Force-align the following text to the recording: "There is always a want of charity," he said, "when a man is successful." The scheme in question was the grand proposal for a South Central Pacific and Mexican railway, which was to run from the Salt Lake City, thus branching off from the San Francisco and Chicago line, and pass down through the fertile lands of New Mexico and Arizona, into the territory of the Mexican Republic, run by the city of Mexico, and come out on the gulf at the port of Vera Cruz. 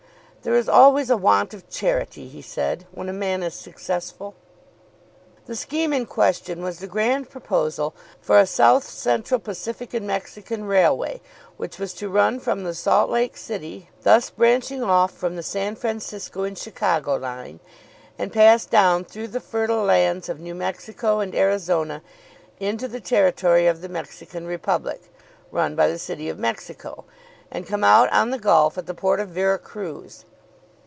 "There 0.43 0.55
is 0.55 0.67
always 0.67 1.11
a 1.11 1.17
want 1.17 1.53
of 1.53 1.69
charity," 1.69 2.27
he 2.27 2.41
said, 2.41 2.87
"when 2.89 3.07
a 3.09 3.13
man 3.13 3.43
is 3.43 3.53
successful." 3.53 4.33
The 5.45 5.55
scheme 5.55 5.93
in 5.93 6.07
question 6.07 6.63
was 6.63 6.79
the 6.79 6.87
grand 6.87 7.29
proposal 7.29 7.93
for 8.19 8.39
a 8.39 8.47
South 8.47 8.83
Central 8.83 9.39
Pacific 9.39 9.93
and 9.93 10.07
Mexican 10.07 10.65
railway, 10.65 11.21
which 11.57 11.77
was 11.77 11.93
to 11.93 12.09
run 12.09 12.39
from 12.39 12.63
the 12.63 12.73
Salt 12.73 13.11
Lake 13.11 13.37
City, 13.37 13.91
thus 14.01 14.31
branching 14.31 14.81
off 14.81 15.11
from 15.11 15.35
the 15.35 15.43
San 15.43 15.75
Francisco 15.75 16.41
and 16.41 16.57
Chicago 16.57 17.17
line, 17.17 17.59
and 18.17 18.33
pass 18.33 18.65
down 18.65 19.03
through 19.05 19.27
the 19.27 19.39
fertile 19.39 19.83
lands 19.83 20.27
of 20.27 20.39
New 20.39 20.55
Mexico 20.55 21.19
and 21.19 21.35
Arizona, 21.35 22.01
into 22.59 22.87
the 22.87 22.99
territory 22.99 23.67
of 23.67 23.81
the 23.81 23.89
Mexican 23.89 24.47
Republic, 24.47 25.03
run 25.51 25.75
by 25.75 25.87
the 25.87 25.99
city 25.99 26.29
of 26.29 26.39
Mexico, 26.39 27.05
and 27.51 27.67
come 27.67 27.83
out 27.83 28.11
on 28.11 28.31
the 28.31 28.39
gulf 28.39 28.75
at 28.79 28.87
the 28.87 28.95
port 28.95 29.19
of 29.19 29.29
Vera 29.29 29.59
Cruz. 29.59 30.25